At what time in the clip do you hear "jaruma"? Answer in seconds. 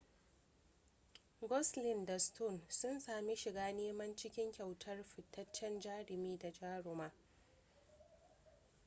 6.51-7.11